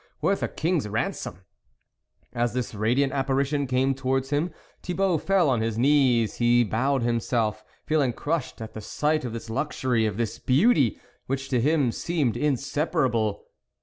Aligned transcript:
worth 0.19 0.41
a 0.41 0.47
king's 0.47 0.87
ramsom! 0.87 1.41
As 2.33 2.53
this 2.53 2.73
radiant 2.73 3.13
apparition 3.13 3.67
came 3.67 3.93
towards 3.93 4.31
him, 4.31 4.49
Thibault 4.81 5.19
fell 5.19 5.47
on 5.47 5.61
his 5.61 5.77
knees; 5.77 6.37
he 6.37 6.63
bowed 6.63 7.03
himself, 7.03 7.63
feeling 7.85 8.11
crushed 8.11 8.63
at 8.63 8.73
the 8.73 8.81
sight 8.81 9.23
of 9.25 9.31
this 9.31 9.47
luxury, 9.47 10.07
of 10.07 10.17
this 10.17 10.39
beauty, 10.39 10.99
which 11.27 11.49
to 11.49 11.61
him 11.61 11.91
seemed 11.91 12.35
inseparable. 12.35 13.43